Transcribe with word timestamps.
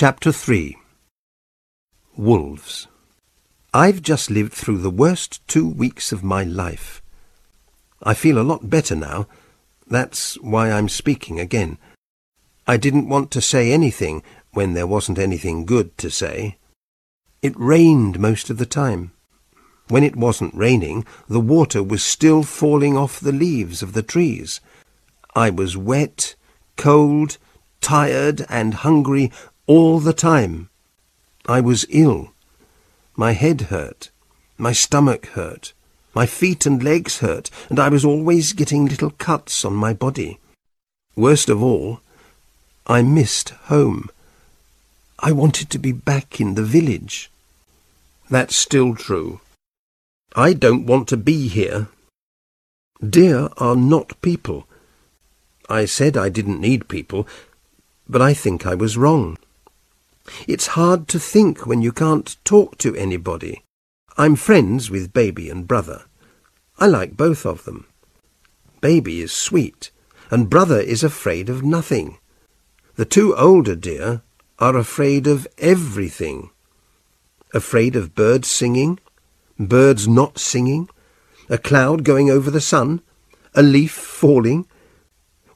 Chapter 0.00 0.32
3 0.32 0.78
Wolves 2.16 2.88
I've 3.74 4.00
just 4.00 4.30
lived 4.30 4.54
through 4.54 4.78
the 4.78 4.88
worst 4.88 5.46
two 5.46 5.68
weeks 5.68 6.10
of 6.10 6.24
my 6.24 6.42
life. 6.42 7.02
I 8.02 8.14
feel 8.14 8.38
a 8.38 8.48
lot 8.50 8.70
better 8.70 8.96
now. 8.96 9.28
That's 9.86 10.40
why 10.40 10.70
I'm 10.70 10.88
speaking 10.88 11.38
again. 11.38 11.76
I 12.66 12.78
didn't 12.78 13.10
want 13.10 13.30
to 13.32 13.42
say 13.42 13.72
anything 13.72 14.22
when 14.54 14.72
there 14.72 14.86
wasn't 14.86 15.18
anything 15.18 15.66
good 15.66 15.98
to 15.98 16.10
say. 16.10 16.56
It 17.42 17.52
rained 17.58 18.18
most 18.18 18.48
of 18.48 18.56
the 18.56 18.64
time. 18.64 19.12
When 19.88 20.02
it 20.02 20.16
wasn't 20.16 20.54
raining, 20.54 21.04
the 21.28 21.40
water 21.40 21.82
was 21.82 22.02
still 22.02 22.42
falling 22.42 22.96
off 22.96 23.20
the 23.20 23.32
leaves 23.32 23.82
of 23.82 23.92
the 23.92 24.02
trees. 24.02 24.62
I 25.36 25.50
was 25.50 25.76
wet, 25.76 26.36
cold, 26.78 27.36
tired, 27.82 28.46
and 28.48 28.72
hungry 28.72 29.30
all 29.70 30.00
the 30.00 30.12
time. 30.12 30.68
I 31.46 31.60
was 31.60 31.86
ill. 31.90 32.32
My 33.14 33.32
head 33.34 33.60
hurt. 33.74 34.10
My 34.58 34.72
stomach 34.72 35.26
hurt. 35.38 35.72
My 36.12 36.26
feet 36.26 36.66
and 36.66 36.82
legs 36.82 37.18
hurt, 37.18 37.50
and 37.68 37.78
I 37.78 37.88
was 37.88 38.04
always 38.04 38.52
getting 38.52 38.86
little 38.86 39.12
cuts 39.12 39.64
on 39.64 39.74
my 39.74 39.92
body. 39.92 40.40
Worst 41.14 41.48
of 41.48 41.62
all, 41.62 42.00
I 42.88 43.02
missed 43.02 43.50
home. 43.74 44.10
I 45.20 45.30
wanted 45.30 45.70
to 45.70 45.78
be 45.78 45.92
back 45.92 46.40
in 46.40 46.56
the 46.56 46.64
village. 46.64 47.30
That's 48.28 48.56
still 48.56 48.96
true. 48.96 49.40
I 50.34 50.52
don't 50.52 50.84
want 50.84 51.06
to 51.10 51.16
be 51.16 51.46
here. 51.46 51.86
Deer 53.08 53.48
are 53.58 53.76
not 53.76 54.20
people. 54.20 54.66
I 55.68 55.84
said 55.84 56.16
I 56.16 56.28
didn't 56.28 56.60
need 56.60 56.88
people, 56.88 57.28
but 58.08 58.20
I 58.20 58.34
think 58.34 58.66
I 58.66 58.74
was 58.74 58.98
wrong. 58.98 59.38
It's 60.46 60.68
hard 60.68 61.08
to 61.08 61.18
think 61.18 61.66
when 61.66 61.82
you 61.82 61.92
can't 61.92 62.36
talk 62.44 62.78
to 62.78 62.94
anybody. 62.96 63.64
I'm 64.16 64.36
friends 64.36 64.90
with 64.90 65.12
Baby 65.12 65.48
and 65.50 65.66
Brother. 65.66 66.04
I 66.78 66.86
like 66.86 67.16
both 67.16 67.44
of 67.46 67.64
them. 67.64 67.86
Baby 68.80 69.20
is 69.20 69.32
sweet, 69.32 69.90
and 70.30 70.50
Brother 70.50 70.80
is 70.80 71.04
afraid 71.04 71.48
of 71.48 71.62
nothing. 71.62 72.18
The 72.96 73.04
two 73.04 73.34
older 73.36 73.74
deer 73.74 74.22
are 74.58 74.76
afraid 74.76 75.26
of 75.26 75.46
everything. 75.58 76.50
Afraid 77.52 77.96
of 77.96 78.14
birds 78.14 78.48
singing, 78.48 78.98
birds 79.58 80.06
not 80.06 80.38
singing, 80.38 80.88
a 81.48 81.58
cloud 81.58 82.04
going 82.04 82.30
over 82.30 82.50
the 82.50 82.60
sun, 82.60 83.02
a 83.54 83.62
leaf 83.62 83.92
falling. 83.92 84.66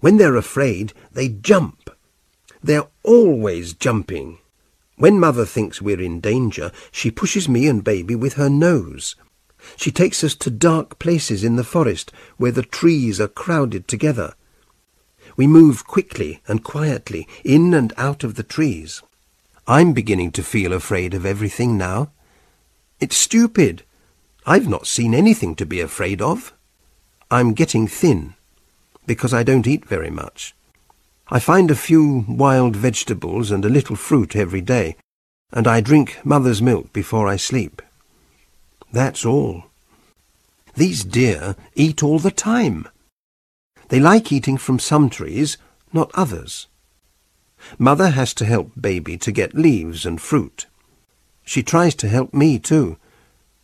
When 0.01 0.17
they're 0.17 0.37
afraid, 0.37 0.93
they 1.13 1.29
jump. 1.29 1.91
They're 2.63 2.89
always 3.03 3.75
jumping. 3.75 4.39
When 4.97 5.19
Mother 5.19 5.45
thinks 5.45 5.83
we're 5.83 6.01
in 6.01 6.21
danger, 6.21 6.71
she 6.93 7.11
pushes 7.11 7.49
me 7.49 7.67
and 7.67 7.83
Baby 7.83 8.15
with 8.15 8.35
her 8.35 8.49
nose. 8.49 9.17
She 9.77 9.91
takes 9.91 10.23
us 10.23 10.35
to 10.37 10.51
dark 10.51 10.99
places 10.99 11.43
in 11.43 11.57
the 11.57 11.65
forest 11.65 12.13
where 12.37 12.53
the 12.53 12.63
trees 12.63 13.21
are 13.21 13.29
crowded 13.29 13.89
together. 13.89 14.35
We 15.37 15.47
move 15.47 15.87
quickly 15.87 16.43
and 16.47 16.63
quietly 16.63 17.27
in 17.45 17.75
and 17.75 17.93
out 17.97 18.23
of 18.23 18.37
the 18.37 18.43
trees. 18.43 19.03
I'm 19.67 19.95
beginning 19.95 20.31
to 20.33 20.43
feel 20.43 20.73
afraid 20.73 21.15
of 21.15 21.27
everything 21.27 21.77
now. 21.77 22.13
It's 23.01 23.17
stupid. 23.17 23.83
I've 24.47 24.69
not 24.69 24.87
seen 24.87 25.15
anything 25.15 25.55
to 25.57 25.67
be 25.67 25.81
afraid 25.81 26.21
of. 26.21 26.53
I'm 27.31 27.55
getting 27.55 27.89
thin, 27.89 28.35
because 29.07 29.35
I 29.35 29.43
don't 29.43 29.67
eat 29.67 29.87
very 29.87 30.11
much. 30.11 30.55
I 31.29 31.39
find 31.39 31.71
a 31.71 31.75
few 31.75 32.27
wild 32.29 32.77
vegetables 32.77 33.51
and 33.51 33.65
a 33.65 33.71
little 33.71 33.97
fruit 33.97 34.37
every 34.37 34.61
day, 34.61 34.97
and 35.53 35.67
I 35.67 35.81
drink 35.81 36.19
mother's 36.23 36.61
milk 36.61 36.93
before 36.93 37.27
I 37.27 37.37
sleep. 37.37 37.81
That's 38.93 39.25
all. 39.25 39.65
These 40.75 41.03
deer 41.05 41.57
eat 41.75 42.03
all 42.03 42.19
the 42.19 42.31
time. 42.31 42.89
They 43.89 44.01
like 44.01 44.33
eating 44.33 44.59
from 44.59 44.79
some 44.79 45.09
trees, 45.09 45.57
not 45.93 46.11
others. 46.15 46.67
Mother 47.79 48.11
has 48.11 48.35
to 48.35 48.45
help 48.45 48.73
baby 48.79 49.17
to 49.19 49.33
get 49.33 49.55
leaves 49.55 50.05
and 50.05 50.21
fruit. 50.21 50.67
She 51.45 51.63
tries 51.63 51.95
to 51.97 52.09
help 52.09 52.35
me 52.35 52.59
too, 52.59 52.99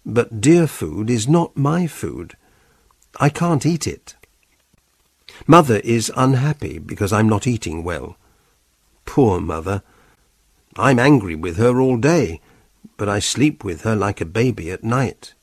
but 0.06 0.40
deer 0.40 0.66
food 0.66 1.10
is 1.10 1.28
not 1.28 1.56
my 1.56 1.86
food. 1.86 2.36
I 3.18 3.28
can't 3.28 3.66
eat 3.66 3.86
it. 3.86 4.14
Mother 5.46 5.80
is 5.84 6.12
unhappy 6.16 6.78
because 6.78 7.12
I'm 7.12 7.28
not 7.28 7.46
eating 7.46 7.82
well. 7.82 8.16
Poor 9.04 9.40
mother. 9.40 9.82
I'm 10.76 10.98
angry 10.98 11.34
with 11.34 11.56
her 11.56 11.80
all 11.80 11.96
day, 11.96 12.40
but 12.96 13.08
I 13.08 13.18
sleep 13.18 13.64
with 13.64 13.82
her 13.82 13.96
like 13.96 14.20
a 14.20 14.26
baby 14.26 14.70
at 14.70 14.84
night. 14.84 15.34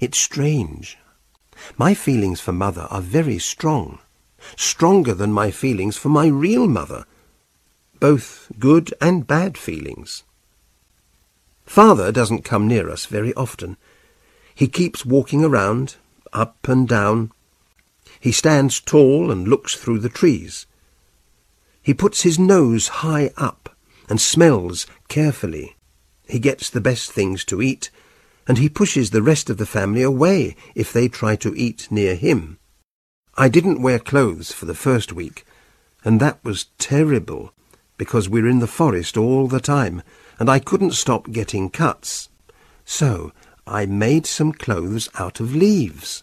It's 0.00 0.18
strange. 0.18 0.98
My 1.76 1.94
feelings 1.94 2.40
for 2.40 2.52
mother 2.52 2.86
are 2.90 3.00
very 3.00 3.38
strong, 3.38 3.98
stronger 4.56 5.14
than 5.14 5.32
my 5.32 5.50
feelings 5.50 5.96
for 5.96 6.08
my 6.08 6.26
real 6.26 6.66
mother, 6.66 7.04
both 8.00 8.50
good 8.58 8.92
and 9.00 9.26
bad 9.26 9.56
feelings. 9.56 10.24
Father 11.64 12.12
doesn't 12.12 12.44
come 12.44 12.66
near 12.68 12.90
us 12.90 13.06
very 13.06 13.32
often. 13.34 13.76
He 14.54 14.68
keeps 14.68 15.06
walking 15.06 15.44
around, 15.44 15.96
up 16.32 16.68
and 16.68 16.86
down. 16.86 17.32
He 18.22 18.30
stands 18.30 18.78
tall 18.78 19.32
and 19.32 19.48
looks 19.48 19.74
through 19.74 19.98
the 19.98 20.08
trees. 20.08 20.66
He 21.82 21.92
puts 21.92 22.22
his 22.22 22.38
nose 22.38 23.02
high 23.02 23.32
up 23.36 23.74
and 24.08 24.20
smells 24.20 24.86
carefully. 25.08 25.74
He 26.28 26.38
gets 26.38 26.70
the 26.70 26.80
best 26.80 27.10
things 27.10 27.44
to 27.46 27.60
eat, 27.60 27.90
and 28.46 28.58
he 28.58 28.68
pushes 28.68 29.10
the 29.10 29.22
rest 29.24 29.50
of 29.50 29.56
the 29.56 29.66
family 29.66 30.02
away 30.02 30.54
if 30.76 30.92
they 30.92 31.08
try 31.08 31.34
to 31.34 31.52
eat 31.56 31.88
near 31.90 32.14
him. 32.14 32.60
I 33.34 33.48
didn't 33.48 33.82
wear 33.82 33.98
clothes 33.98 34.52
for 34.52 34.66
the 34.66 34.80
first 34.86 35.12
week, 35.12 35.44
and 36.04 36.20
that 36.20 36.38
was 36.44 36.66
terrible, 36.78 37.52
because 37.98 38.28
we're 38.28 38.46
in 38.46 38.60
the 38.60 38.68
forest 38.68 39.16
all 39.16 39.48
the 39.48 39.58
time, 39.58 40.00
and 40.38 40.48
I 40.48 40.60
couldn't 40.60 40.92
stop 40.92 41.32
getting 41.32 41.70
cuts. 41.70 42.28
So 42.84 43.32
I 43.66 43.86
made 43.86 44.26
some 44.26 44.52
clothes 44.52 45.08
out 45.18 45.40
of 45.40 45.56
leaves. 45.56 46.22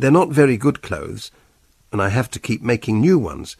They're 0.00 0.10
not 0.10 0.30
very 0.30 0.56
good 0.56 0.80
clothes, 0.80 1.30
and 1.92 2.00
I 2.00 2.08
have 2.08 2.30
to 2.30 2.38
keep 2.38 2.62
making 2.62 3.02
new 3.02 3.18
ones, 3.18 3.56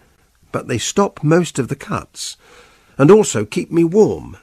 but 0.52 0.68
they 0.68 0.78
stop 0.78 1.22
most 1.22 1.58
of 1.58 1.68
the 1.68 1.76
cuts, 1.76 2.38
and 2.96 3.10
also 3.10 3.44
keep 3.44 3.70
me 3.70 3.84
warm. 3.84 4.38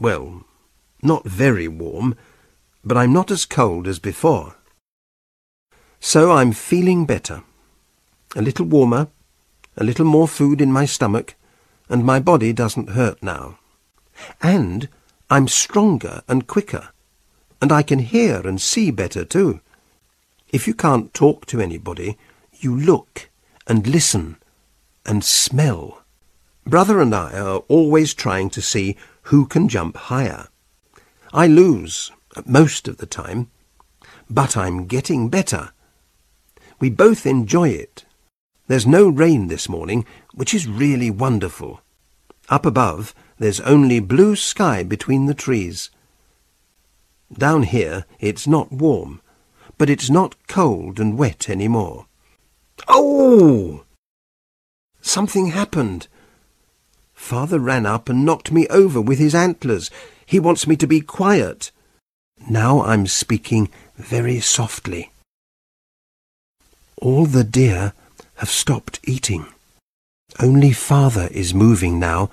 Well, 0.00 0.46
not 1.02 1.26
very 1.26 1.68
warm, 1.68 2.16
but 2.82 2.96
I'm 2.96 3.12
not 3.12 3.30
as 3.30 3.44
cold 3.44 3.86
as 3.86 3.98
before. 3.98 4.54
So 6.00 6.32
I'm 6.32 6.52
feeling 6.52 7.04
better. 7.04 7.42
A 8.34 8.40
little 8.40 8.64
warmer, 8.64 9.08
a 9.76 9.84
little 9.84 10.06
more 10.06 10.26
food 10.26 10.58
in 10.58 10.72
my 10.72 10.86
stomach, 10.86 11.34
and 11.90 12.02
my 12.02 12.18
body 12.18 12.54
doesn't 12.54 12.96
hurt 12.96 13.22
now. 13.22 13.58
And 14.40 14.88
I'm 15.28 15.48
stronger 15.48 16.22
and 16.26 16.46
quicker, 16.46 16.88
and 17.60 17.72
I 17.72 17.82
can 17.82 17.98
hear 17.98 18.40
and 18.46 18.58
see 18.58 18.90
better 18.90 19.26
too. 19.26 19.60
If 20.50 20.66
you 20.66 20.74
can't 20.74 21.12
talk 21.12 21.44
to 21.46 21.60
anybody, 21.60 22.16
you 22.54 22.74
look 22.74 23.28
and 23.66 23.86
listen 23.86 24.36
and 25.04 25.22
smell. 25.22 26.02
Brother 26.66 27.00
and 27.00 27.14
I 27.14 27.38
are 27.38 27.62
always 27.68 28.14
trying 28.14 28.48
to 28.50 28.62
see 28.62 28.96
who 29.22 29.46
can 29.46 29.68
jump 29.68 29.96
higher. 29.96 30.48
I 31.32 31.46
lose 31.46 32.10
most 32.46 32.88
of 32.88 32.96
the 32.96 33.06
time, 33.06 33.50
but 34.30 34.56
I'm 34.56 34.86
getting 34.86 35.28
better. 35.28 35.72
We 36.80 36.88
both 36.88 37.26
enjoy 37.26 37.70
it. 37.70 38.04
There's 38.68 38.86
no 38.86 39.08
rain 39.08 39.48
this 39.48 39.68
morning, 39.68 40.06
which 40.32 40.54
is 40.54 40.66
really 40.66 41.10
wonderful. 41.10 41.82
Up 42.48 42.64
above, 42.64 43.14
there's 43.38 43.60
only 43.60 44.00
blue 44.00 44.34
sky 44.36 44.82
between 44.82 45.26
the 45.26 45.34
trees. 45.34 45.90
Down 47.32 47.64
here 47.64 48.06
it's 48.18 48.46
not 48.46 48.72
warm, 48.72 49.20
but 49.78 49.88
it's 49.88 50.10
not 50.10 50.34
cold 50.48 51.00
and 51.00 51.16
wet 51.16 51.48
any 51.48 51.68
more. 51.68 52.06
Oh! 52.88 53.84
Something 55.00 55.48
happened. 55.48 56.08
Father 57.14 57.58
ran 57.58 57.86
up 57.86 58.08
and 58.08 58.24
knocked 58.24 58.52
me 58.52 58.66
over 58.68 59.00
with 59.00 59.18
his 59.18 59.34
antlers. 59.34 59.90
He 60.26 60.38
wants 60.38 60.66
me 60.66 60.76
to 60.76 60.86
be 60.86 61.00
quiet. 61.00 61.70
Now 62.50 62.82
I'm 62.82 63.06
speaking 63.06 63.70
very 63.96 64.40
softly. 64.40 65.10
All 67.00 67.26
the 67.26 67.44
deer 67.44 67.92
have 68.36 68.50
stopped 68.50 69.00
eating. 69.04 69.46
Only 70.40 70.72
father 70.72 71.28
is 71.30 71.54
moving 71.54 71.98
now 71.98 72.30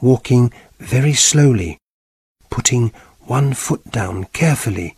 walking 0.00 0.52
very 0.78 1.14
slowly, 1.14 1.78
putting 2.50 2.92
one 3.20 3.54
foot 3.54 3.90
down 3.90 4.24
carefully 4.32 4.96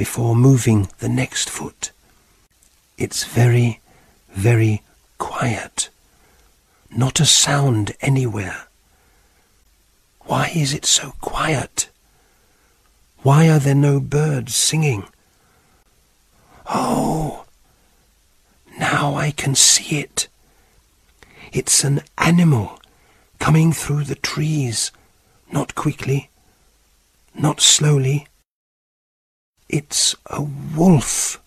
before 0.00 0.34
moving 0.34 0.88
the 1.00 1.10
next 1.10 1.50
foot. 1.50 1.90
It's 2.96 3.24
very, 3.24 3.80
very 4.30 4.80
quiet. 5.18 5.90
Not 6.90 7.20
a 7.20 7.26
sound 7.26 7.92
anywhere. 8.00 8.62
Why 10.20 10.52
is 10.54 10.72
it 10.72 10.86
so 10.86 11.12
quiet? 11.20 11.90
Why 13.18 13.50
are 13.50 13.58
there 13.58 13.74
no 13.74 14.00
birds 14.00 14.54
singing? 14.54 15.04
Oh, 16.64 17.44
now 18.78 19.16
I 19.16 19.32
can 19.32 19.54
see 19.54 19.98
it. 19.98 20.28
It's 21.52 21.84
an 21.84 22.00
animal 22.16 22.80
coming 23.38 23.70
through 23.74 24.04
the 24.04 24.22
trees, 24.32 24.92
not 25.52 25.74
quickly, 25.74 26.30
not 27.34 27.60
slowly. 27.60 28.26
It's 29.72 30.16
a 30.26 30.42
wolf. 30.76 31.40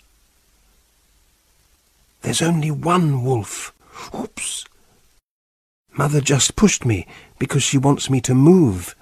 There's 2.22 2.42
only 2.42 2.72
one 2.72 3.22
wolf. 3.22 3.74
Oops. 4.18 4.64
Mother 5.92 6.22
just 6.22 6.56
pushed 6.56 6.86
me 6.86 7.06
because 7.38 7.64
she 7.64 7.78
wants 7.78 8.10
me 8.10 8.22
to 8.22 8.34
move. 8.34 8.96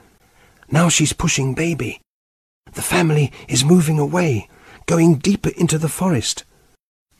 Now 0.71 0.89
she's 0.89 1.13
pushing 1.13 1.53
baby. 1.53 2.01
The 2.73 2.81
family 2.81 3.31
is 3.47 3.63
moving 3.63 3.99
away, 3.99 4.49
going 4.87 5.17
deeper 5.19 5.51
into 5.55 5.77
the 5.77 5.87
forest. 5.87 6.43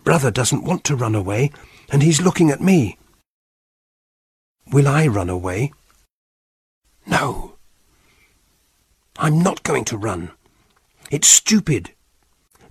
Brother 0.03 0.31
doesn't 0.31 0.63
want 0.63 0.83
to 0.85 0.95
run 0.95 1.13
away, 1.13 1.51
and 1.91 2.01
he's 2.01 2.19
looking 2.19 2.49
at 2.49 2.61
me. 2.61 2.97
Will 4.71 4.87
I 4.87 5.05
run 5.05 5.29
away? 5.29 5.71
No. 7.05 7.57
I'm 9.17 9.43
not 9.43 9.61
going 9.61 9.85
to 9.85 9.97
run. 9.97 10.31
It's 11.11 11.27
stupid. 11.27 11.91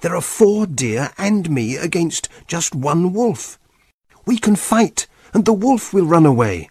There 0.00 0.16
are 0.16 0.22
four 0.22 0.66
deer 0.66 1.10
and 1.18 1.50
me 1.50 1.76
against 1.76 2.30
just 2.46 2.74
one 2.74 3.12
wolf. 3.12 3.58
We 4.24 4.38
can 4.38 4.56
fight, 4.56 5.06
and 5.34 5.44
the 5.44 5.52
wolf 5.52 5.92
will 5.92 6.06
run 6.06 6.24
away. 6.24 6.70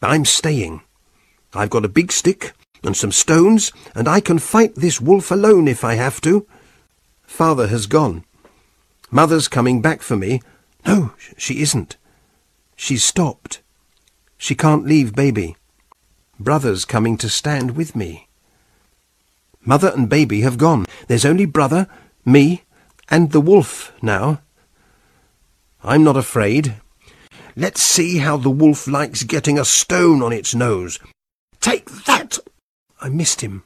I'm 0.00 0.24
staying. 0.24 0.82
I've 1.52 1.70
got 1.70 1.84
a 1.84 1.88
big 1.88 2.12
stick 2.12 2.52
and 2.84 2.96
some 2.96 3.10
stones, 3.10 3.72
and 3.96 4.06
I 4.06 4.20
can 4.20 4.38
fight 4.38 4.76
this 4.76 5.00
wolf 5.00 5.32
alone 5.32 5.66
if 5.66 5.82
I 5.82 5.94
have 5.94 6.20
to. 6.20 6.46
Father 7.24 7.66
has 7.66 7.86
gone. 7.86 8.24
Mother's 9.10 9.48
coming 9.48 9.82
back 9.82 10.02
for 10.02 10.16
me. 10.16 10.40
No, 10.86 11.14
she 11.36 11.62
isn't. 11.62 11.96
She's 12.76 13.02
stopped. 13.02 13.60
She 14.38 14.54
can't 14.54 14.86
leave 14.86 15.16
baby. 15.16 15.56
Brother's 16.38 16.84
coming 16.84 17.16
to 17.18 17.28
stand 17.28 17.76
with 17.76 17.96
me. 17.96 18.25
Mother 19.66 19.92
and 19.94 20.08
baby 20.08 20.42
have 20.42 20.58
gone. 20.58 20.86
There's 21.08 21.24
only 21.24 21.44
brother, 21.44 21.88
me, 22.24 22.62
and 23.10 23.32
the 23.32 23.40
wolf 23.40 23.92
now. 24.00 24.40
I'm 25.82 26.04
not 26.04 26.16
afraid. 26.16 26.76
Let's 27.56 27.82
see 27.82 28.18
how 28.18 28.36
the 28.36 28.50
wolf 28.50 28.86
likes 28.86 29.24
getting 29.24 29.58
a 29.58 29.64
stone 29.64 30.22
on 30.22 30.32
its 30.32 30.54
nose. 30.54 31.00
Take 31.60 31.90
that! 32.04 32.38
I 33.00 33.08
missed 33.08 33.40
him. 33.40 33.64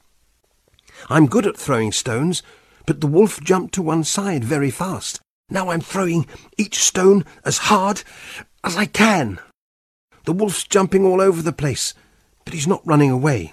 I'm 1.08 1.26
good 1.26 1.46
at 1.46 1.56
throwing 1.56 1.92
stones, 1.92 2.42
but 2.86 3.00
the 3.00 3.06
wolf 3.06 3.40
jumped 3.40 3.74
to 3.74 3.82
one 3.82 4.04
side 4.04 4.42
very 4.42 4.70
fast. 4.70 5.20
Now 5.50 5.70
I'm 5.70 5.80
throwing 5.80 6.26
each 6.56 6.78
stone 6.82 7.24
as 7.44 7.58
hard 7.68 8.02
as 8.64 8.76
I 8.76 8.86
can. 8.86 9.38
The 10.24 10.32
wolf's 10.32 10.64
jumping 10.64 11.04
all 11.04 11.20
over 11.20 11.42
the 11.42 11.52
place, 11.52 11.92
but 12.44 12.54
he's 12.54 12.66
not 12.66 12.86
running 12.86 13.10
away. 13.10 13.52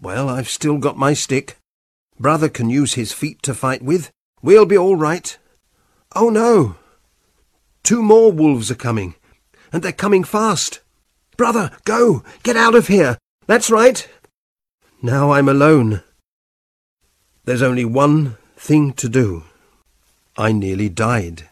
Well, 0.00 0.28
I've 0.28 0.48
still 0.48 0.78
got 0.78 0.96
my 0.96 1.14
stick. 1.14 1.56
Brother 2.18 2.48
can 2.48 2.70
use 2.70 2.94
his 2.94 3.12
feet 3.12 3.42
to 3.42 3.54
fight 3.54 3.82
with. 3.82 4.10
We'll 4.42 4.66
be 4.66 4.78
all 4.78 4.96
right. 4.96 5.36
Oh 6.14 6.28
no! 6.28 6.76
Two 7.82 8.02
more 8.02 8.30
wolves 8.30 8.70
are 8.70 8.76
coming, 8.76 9.14
and 9.72 9.82
they're 9.82 9.92
coming 9.92 10.24
fast. 10.24 10.80
Brother, 11.36 11.70
go! 11.84 12.22
Get 12.42 12.56
out 12.56 12.74
of 12.74 12.88
here! 12.88 13.18
That's 13.46 13.70
right! 13.70 14.08
Now 15.02 15.32
I'm 15.32 15.48
alone. 15.48 16.02
There's 17.44 17.62
only 17.62 17.84
one 17.84 18.36
thing 18.56 18.92
to 18.94 19.08
do. 19.08 19.44
I 20.36 20.52
nearly 20.52 20.88
died. 20.88 21.48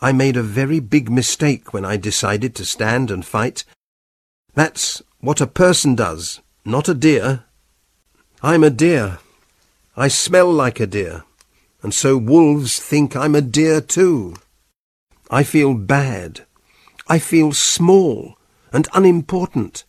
I 0.00 0.12
made 0.12 0.36
a 0.36 0.42
very 0.42 0.80
big 0.80 1.10
mistake 1.10 1.72
when 1.72 1.84
I 1.84 1.96
decided 1.96 2.54
to 2.54 2.64
stand 2.64 3.10
and 3.10 3.24
fight. 3.24 3.64
That's 4.54 5.02
what 5.20 5.40
a 5.40 5.46
person 5.46 5.94
does, 5.94 6.40
not 6.64 6.88
a 6.88 6.94
deer. 6.94 7.44
I'm 8.42 8.64
a 8.64 8.70
deer. 8.70 9.18
I 9.96 10.08
smell 10.08 10.50
like 10.50 10.80
a 10.80 10.86
deer, 10.86 11.24
and 11.82 11.92
so 11.92 12.16
wolves 12.16 12.78
think 12.80 13.14
I'm 13.14 13.34
a 13.34 13.40
deer 13.40 13.80
too. 13.80 14.34
I 15.30 15.42
feel 15.42 15.74
bad. 15.74 16.46
I 17.06 17.18
feel 17.18 17.52
small 17.52 18.38
and 18.72 18.88
unimportant. 18.94 19.84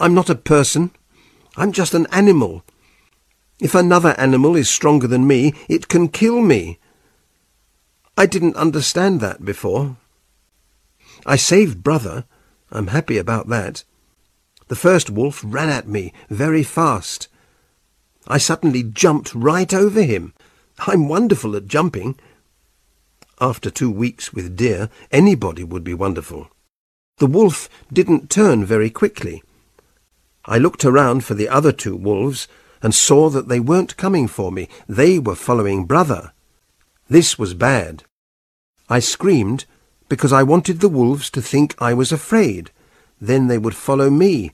I'm 0.00 0.14
not 0.14 0.30
a 0.30 0.34
person. 0.34 0.90
I'm 1.56 1.72
just 1.72 1.94
an 1.94 2.06
animal. 2.12 2.64
If 3.60 3.74
another 3.74 4.14
animal 4.18 4.56
is 4.56 4.68
stronger 4.70 5.06
than 5.06 5.26
me, 5.26 5.52
it 5.68 5.88
can 5.88 6.08
kill 6.08 6.40
me. 6.40 6.78
I 8.16 8.26
didn't 8.26 8.56
understand 8.56 9.20
that 9.20 9.44
before. 9.44 9.96
I 11.26 11.36
saved 11.36 11.82
brother. 11.82 12.24
I'm 12.70 12.88
happy 12.88 13.18
about 13.18 13.48
that. 13.48 13.84
The 14.68 14.76
first 14.76 15.10
wolf 15.10 15.42
ran 15.44 15.70
at 15.70 15.88
me 15.88 16.12
very 16.30 16.62
fast. 16.62 17.28
I 18.26 18.38
suddenly 18.38 18.82
jumped 18.82 19.34
right 19.34 19.72
over 19.72 20.02
him. 20.02 20.34
I'm 20.86 21.08
wonderful 21.08 21.56
at 21.56 21.66
jumping. 21.66 22.18
After 23.40 23.70
two 23.70 23.90
weeks 23.90 24.32
with 24.32 24.56
deer, 24.56 24.90
anybody 25.10 25.64
would 25.64 25.84
be 25.84 25.94
wonderful. 25.94 26.48
The 27.18 27.26
wolf 27.26 27.68
didn't 27.92 28.30
turn 28.30 28.64
very 28.64 28.90
quickly. 28.90 29.42
I 30.44 30.58
looked 30.58 30.84
around 30.84 31.24
for 31.24 31.34
the 31.34 31.48
other 31.48 31.72
two 31.72 31.96
wolves 31.96 32.46
and 32.82 32.94
saw 32.94 33.28
that 33.30 33.48
they 33.48 33.60
weren't 33.60 33.96
coming 33.96 34.28
for 34.28 34.52
me. 34.52 34.68
They 34.88 35.18
were 35.18 35.34
following 35.34 35.84
brother. 35.84 36.32
This 37.08 37.38
was 37.38 37.54
bad. 37.54 38.04
I 38.88 39.00
screamed 39.00 39.64
because 40.08 40.32
I 40.32 40.42
wanted 40.42 40.80
the 40.80 40.88
wolves 40.88 41.30
to 41.30 41.42
think 41.42 41.74
I 41.78 41.94
was 41.94 42.12
afraid. 42.12 42.70
Then 43.20 43.48
they 43.48 43.58
would 43.58 43.74
follow 43.74 44.10
me, 44.10 44.52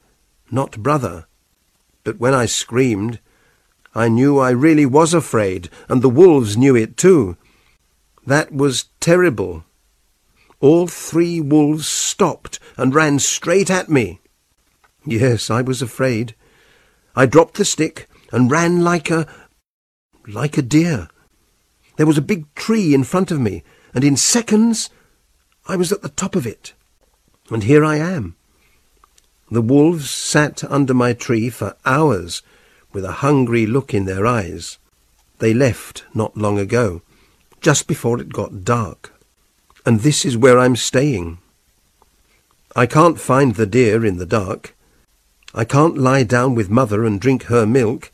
not 0.51 0.83
brother. 0.83 1.27
But 2.03 2.19
when 2.19 2.35
I 2.35 2.47
screamed, 2.47 3.21
I 3.95 4.09
knew 4.09 4.39
I 4.39 4.51
really 4.51 4.87
was 4.87 5.15
afraid, 5.15 5.71
and 5.89 6.03
the 6.03 6.09
wolves 6.09 6.57
knew 6.57 6.75
it 6.75 6.97
too. 6.97 7.37
That 8.27 8.53
was 8.53 8.87
terrible. 9.01 9.65
All 10.61 10.87
three 10.87 11.41
wolves 11.41 11.87
stopped 11.87 12.59
and 12.77 12.95
ran 12.95 13.19
straight 13.19 13.71
at 13.71 13.89
me. 13.89 14.21
Yes, 15.05 15.51
I 15.51 15.61
was 15.61 15.83
afraid. 15.83 16.35
I 17.15 17.27
dropped 17.27 17.55
the 17.55 17.65
stick 17.65 18.09
and 18.33 18.51
ran 18.51 18.83
like 18.83 19.11
a... 19.11 19.27
like 20.27 20.56
a 20.56 20.63
deer. 20.63 21.09
There 21.97 22.06
was 22.06 22.19
a 22.19 22.23
big 22.23 22.53
tree 22.55 22.94
in 22.94 23.05
front 23.05 23.31
of 23.31 23.41
me, 23.41 23.63
and 23.94 24.03
in 24.03 24.17
seconds 24.17 24.91
I 25.69 25.77
was 25.77 25.93
at 25.93 26.03
the 26.03 26.09
top 26.09 26.35
of 26.35 26.47
it. 26.47 26.73
And 27.51 27.63
here 27.63 27.85
I 27.85 27.97
am. 27.97 28.37
The 29.51 29.63
wolves 29.63 30.10
sat 30.10 30.65
under 30.65 30.94
my 30.94 31.13
tree 31.13 31.51
for 31.51 31.77
hours 31.84 32.43
with 32.93 33.05
a 33.05 33.20
hungry 33.24 33.67
look 33.67 33.93
in 33.93 34.05
their 34.05 34.27
eyes. 34.27 34.79
They 35.39 35.53
left 35.53 36.05
not 36.15 36.36
long 36.36 36.58
ago, 36.58 37.03
just 37.60 37.86
before 37.86 38.20
it 38.20 38.32
got 38.32 38.65
dark. 38.65 39.13
And 39.84 40.01
this 40.01 40.24
is 40.24 40.36
where 40.36 40.58
I'm 40.58 40.77
staying. 40.77 41.39
I 42.74 42.86
can't 42.86 43.20
find 43.20 43.55
the 43.55 43.67
deer 43.67 44.05
in 44.05 44.17
the 44.17 44.27
dark. 44.27 44.74
I 45.55 45.65
can't 45.65 45.98
lie 45.98 46.24
down 46.24 46.55
with 46.55 46.70
mother 46.70 47.05
and 47.05 47.20
drink 47.20 47.44
her 47.44 47.67
milk. 47.67 48.10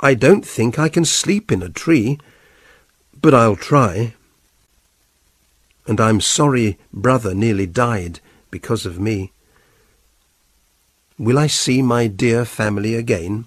I 0.00 0.14
don't 0.14 0.46
think 0.46 0.78
I 0.78 0.88
can 0.88 1.04
sleep 1.04 1.52
in 1.52 1.62
a 1.62 1.68
tree, 1.68 2.18
but 3.20 3.34
I'll 3.34 3.56
try 3.56 4.14
and 5.86 6.00
I'm 6.00 6.20
sorry 6.20 6.78
brother 6.92 7.34
nearly 7.34 7.66
died 7.66 8.20
because 8.50 8.86
of 8.86 9.00
me. 9.00 9.31
Will 11.18 11.38
I 11.38 11.46
see 11.46 11.82
my 11.82 12.06
dear 12.06 12.44
family 12.44 12.94
again? 12.94 13.46